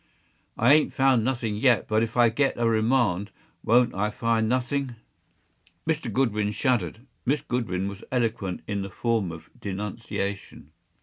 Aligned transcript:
I 0.57 0.73
ain’t 0.73 0.93
found 0.93 1.23
nothing 1.23 1.57
yet; 1.57 1.87
but 1.87 2.01
if 2.01 2.17
I 2.17 2.29
get 2.29 2.55
a 2.57 2.67
remand, 2.67 3.29
won’t 3.63 3.93
I 3.93 4.09
find 4.09 4.49
nothing!” 4.49 4.95
Mr. 5.85 6.11
Goodwin 6.11 6.53
shuddered. 6.53 7.05
Miss 7.23 7.41
Goodwin 7.41 7.87
was 7.87 8.03
eloquent 8.11 8.63
in 8.65 8.81
the 8.81 8.89
form 8.89 9.31
of 9.31 9.51
denunciation. 9.59 10.71